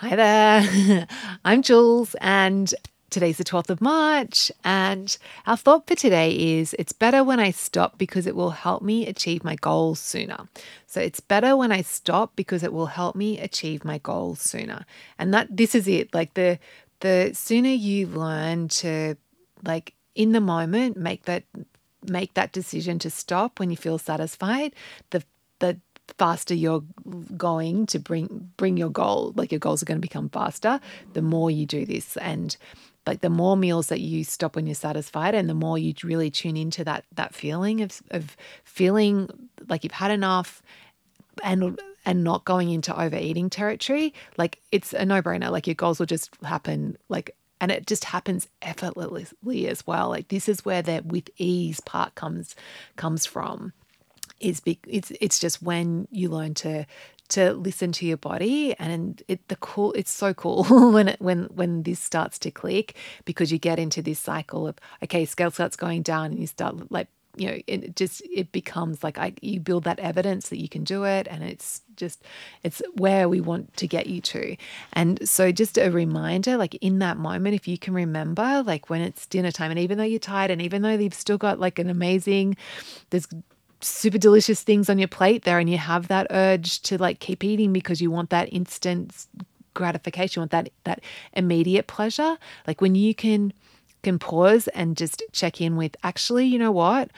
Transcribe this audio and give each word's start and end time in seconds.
Hi 0.00 0.14
there. 0.14 1.08
I'm 1.44 1.60
Jules, 1.60 2.14
and 2.20 2.72
today's 3.10 3.38
the 3.38 3.42
12th 3.42 3.68
of 3.68 3.80
March. 3.80 4.52
And 4.62 5.18
our 5.44 5.56
thought 5.56 5.88
for 5.88 5.96
today 5.96 6.30
is 6.60 6.72
it's 6.78 6.92
better 6.92 7.24
when 7.24 7.40
I 7.40 7.50
stop 7.50 7.98
because 7.98 8.24
it 8.24 8.36
will 8.36 8.50
help 8.50 8.80
me 8.80 9.08
achieve 9.08 9.42
my 9.42 9.56
goals 9.56 9.98
sooner. 9.98 10.46
So 10.86 11.00
it's 11.00 11.18
better 11.18 11.56
when 11.56 11.72
I 11.72 11.82
stop 11.82 12.36
because 12.36 12.62
it 12.62 12.72
will 12.72 12.86
help 12.86 13.16
me 13.16 13.40
achieve 13.40 13.84
my 13.84 13.98
goals 13.98 14.40
sooner. 14.40 14.86
And 15.18 15.34
that 15.34 15.48
this 15.56 15.74
is 15.74 15.88
it. 15.88 16.14
Like 16.14 16.34
the 16.34 16.60
the 17.00 17.32
sooner 17.34 17.70
you 17.70 18.06
learn 18.06 18.68
to 18.68 19.16
like 19.64 19.94
in 20.14 20.30
the 20.30 20.40
moment 20.40 20.96
make 20.96 21.24
that 21.24 21.42
make 22.04 22.34
that 22.34 22.52
decision 22.52 23.00
to 23.00 23.10
stop 23.10 23.58
when 23.58 23.72
you 23.72 23.76
feel 23.76 23.98
satisfied, 23.98 24.76
the 25.10 25.24
the 25.58 25.80
faster 26.16 26.54
you're 26.54 26.82
going 27.36 27.86
to 27.86 27.98
bring 27.98 28.50
bring 28.56 28.76
your 28.76 28.90
goal 28.90 29.32
like 29.36 29.52
your 29.52 29.58
goals 29.58 29.82
are 29.82 29.86
going 29.86 29.98
to 29.98 30.02
become 30.02 30.28
faster 30.28 30.80
the 31.12 31.22
more 31.22 31.50
you 31.50 31.66
do 31.66 31.84
this. 31.84 32.16
And 32.16 32.56
like 33.06 33.20
the 33.20 33.30
more 33.30 33.56
meals 33.56 33.86
that 33.88 34.00
you 34.00 34.22
stop 34.24 34.54
when 34.54 34.66
you're 34.66 34.74
satisfied 34.74 35.34
and 35.34 35.48
the 35.48 35.54
more 35.54 35.78
you 35.78 35.94
really 36.04 36.30
tune 36.30 36.56
into 36.56 36.84
that 36.84 37.04
that 37.14 37.34
feeling 37.34 37.80
of 37.80 38.02
of 38.10 38.36
feeling 38.64 39.28
like 39.68 39.84
you've 39.84 39.92
had 39.92 40.10
enough 40.10 40.62
and 41.42 41.80
and 42.04 42.24
not 42.24 42.44
going 42.44 42.70
into 42.70 42.98
overeating 42.98 43.50
territory 43.50 44.14
like 44.36 44.60
it's 44.72 44.92
a 44.92 45.04
no-brainer. 45.04 45.50
Like 45.50 45.66
your 45.66 45.74
goals 45.74 45.98
will 45.98 46.06
just 46.06 46.30
happen 46.42 46.96
like 47.08 47.34
and 47.60 47.72
it 47.72 47.86
just 47.86 48.04
happens 48.04 48.48
effortlessly 48.62 49.66
as 49.66 49.86
well. 49.86 50.08
Like 50.08 50.28
this 50.28 50.48
is 50.48 50.64
where 50.64 50.82
that 50.82 51.06
with 51.06 51.28
ease 51.38 51.80
part 51.80 52.14
comes 52.14 52.54
comes 52.96 53.26
from 53.26 53.72
is 54.40 54.60
be, 54.60 54.78
it's 54.86 55.12
it's 55.20 55.38
just 55.38 55.62
when 55.62 56.08
you 56.10 56.28
learn 56.28 56.54
to 56.54 56.86
to 57.28 57.52
listen 57.52 57.92
to 57.92 58.06
your 58.06 58.16
body 58.16 58.74
and 58.78 59.22
it 59.28 59.46
the 59.48 59.56
cool 59.56 59.92
it's 59.92 60.10
so 60.10 60.32
cool 60.32 60.64
when 60.92 61.08
it, 61.08 61.20
when 61.20 61.44
when 61.54 61.82
this 61.82 62.00
starts 62.00 62.38
to 62.38 62.50
click 62.50 62.96
because 63.24 63.52
you 63.52 63.58
get 63.58 63.78
into 63.78 64.00
this 64.00 64.18
cycle 64.18 64.66
of 64.66 64.76
okay 65.02 65.24
scale 65.24 65.50
starts 65.50 65.76
going 65.76 66.02
down 66.02 66.26
and 66.26 66.38
you 66.38 66.46
start 66.46 66.90
like 66.90 67.08
you 67.38 67.48
know 67.48 67.58
it 67.66 67.96
just 67.96 68.22
it 68.34 68.50
becomes 68.52 69.04
like 69.04 69.16
I, 69.18 69.32
you 69.40 69.60
build 69.60 69.84
that 69.84 69.98
evidence 70.00 70.48
that 70.48 70.58
you 70.58 70.68
can 70.68 70.84
do 70.84 71.04
it 71.04 71.28
and 71.30 71.44
it's 71.44 71.82
just 71.96 72.22
it's 72.62 72.82
where 72.96 73.28
we 73.28 73.40
want 73.40 73.76
to 73.76 73.86
get 73.86 74.06
you 74.06 74.20
to. 74.20 74.56
And 74.92 75.26
so 75.28 75.52
just 75.52 75.78
a 75.78 75.90
reminder 75.90 76.56
like 76.56 76.74
in 76.76 76.98
that 76.98 77.16
moment 77.16 77.54
if 77.54 77.68
you 77.68 77.78
can 77.78 77.94
remember 77.94 78.62
like 78.64 78.90
when 78.90 79.00
it's 79.00 79.26
dinner 79.26 79.50
time 79.50 79.70
and 79.70 79.80
even 79.80 79.98
though 79.98 80.04
you're 80.04 80.18
tired 80.18 80.50
and 80.50 80.60
even 80.60 80.82
though 80.82 80.90
you've 80.90 81.14
still 81.14 81.38
got 81.38 81.60
like 81.60 81.78
an 81.78 81.90
amazing 81.90 82.56
there's 83.10 83.28
super 83.80 84.18
delicious 84.18 84.62
things 84.62 84.90
on 84.90 84.98
your 84.98 85.08
plate 85.08 85.44
there 85.44 85.58
and 85.58 85.70
you 85.70 85.78
have 85.78 86.08
that 86.08 86.26
urge 86.30 86.80
to 86.82 86.98
like 86.98 87.20
keep 87.20 87.44
eating 87.44 87.72
because 87.72 88.00
you 88.00 88.10
want 88.10 88.30
that 88.30 88.52
instant 88.52 89.26
gratification, 89.74 90.40
you 90.40 90.42
want 90.42 90.50
that 90.50 90.70
that 90.84 91.00
immediate 91.32 91.86
pleasure. 91.86 92.36
Like 92.66 92.80
when 92.80 92.94
you 92.94 93.14
can 93.14 93.52
can 94.02 94.18
pause 94.18 94.68
and 94.68 94.96
just 94.96 95.22
check 95.32 95.60
in 95.60 95.76
with 95.76 95.96
actually, 96.02 96.46
you 96.46 96.58
know 96.58 96.72
what? 96.72 97.10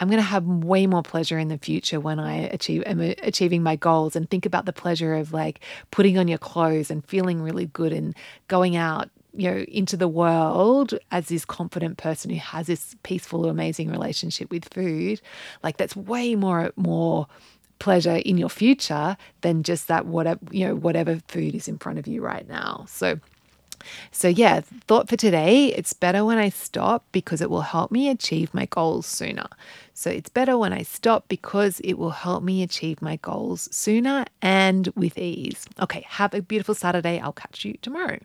I'm 0.00 0.08
going 0.08 0.18
to 0.18 0.22
have 0.22 0.46
way 0.46 0.86
more 0.86 1.02
pleasure 1.02 1.38
in 1.38 1.48
the 1.48 1.58
future 1.58 1.98
when 1.98 2.20
I 2.20 2.36
achieve 2.36 2.84
am 2.86 3.00
achieving 3.00 3.62
my 3.62 3.74
goals 3.74 4.14
and 4.14 4.30
think 4.30 4.46
about 4.46 4.64
the 4.64 4.72
pleasure 4.72 5.14
of 5.14 5.32
like 5.32 5.60
putting 5.90 6.18
on 6.18 6.28
your 6.28 6.38
clothes 6.38 6.90
and 6.90 7.04
feeling 7.06 7.42
really 7.42 7.66
good 7.66 7.92
and 7.92 8.14
going 8.46 8.76
out 8.76 9.10
you 9.38 9.50
know 9.50 9.58
into 9.68 9.96
the 9.96 10.08
world 10.08 10.94
as 11.12 11.28
this 11.28 11.44
confident 11.44 11.96
person 11.96 12.30
who 12.30 12.38
has 12.38 12.66
this 12.66 12.96
peaceful 13.04 13.48
amazing 13.48 13.90
relationship 13.90 14.50
with 14.50 14.72
food 14.74 15.20
like 15.62 15.76
that's 15.76 15.96
way 15.96 16.34
more 16.34 16.72
more 16.76 17.26
pleasure 17.78 18.16
in 18.16 18.36
your 18.36 18.48
future 18.48 19.16
than 19.42 19.62
just 19.62 19.88
that 19.88 20.06
whatever 20.06 20.40
you 20.50 20.66
know 20.66 20.74
whatever 20.74 21.20
food 21.28 21.54
is 21.54 21.68
in 21.68 21.78
front 21.78 21.98
of 21.98 22.06
you 22.06 22.20
right 22.20 22.48
now. 22.48 22.84
So 22.88 23.20
so 24.10 24.26
yeah 24.26 24.60
thought 24.88 25.08
for 25.08 25.16
today 25.16 25.66
it's 25.66 25.92
better 25.92 26.24
when 26.24 26.36
i 26.36 26.48
stop 26.48 27.06
because 27.12 27.40
it 27.40 27.48
will 27.48 27.60
help 27.60 27.92
me 27.92 28.08
achieve 28.08 28.52
my 28.52 28.66
goals 28.66 29.06
sooner. 29.06 29.46
So 29.94 30.10
it's 30.10 30.28
better 30.28 30.58
when 30.58 30.72
i 30.72 30.82
stop 30.82 31.28
because 31.28 31.80
it 31.80 31.94
will 31.94 32.10
help 32.10 32.42
me 32.42 32.62
achieve 32.64 33.00
my 33.00 33.16
goals 33.16 33.68
sooner 33.74 34.24
and 34.42 34.88
with 34.96 35.16
ease. 35.16 35.64
Okay 35.80 36.04
have 36.08 36.34
a 36.34 36.42
beautiful 36.42 36.74
saturday. 36.74 37.20
I'll 37.20 37.32
catch 37.32 37.64
you 37.64 37.74
tomorrow 37.80 38.18